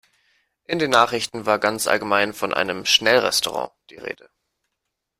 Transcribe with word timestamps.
In 0.65 0.79
den 0.79 0.89
Nachrichten 0.89 1.45
war 1.45 1.59
ganz 1.59 1.85
allgemein 1.85 2.33
von 2.33 2.55
einem 2.55 2.87
Schnellrestaurant 2.87 3.71
die 3.91 3.97
Rede. 3.97 4.31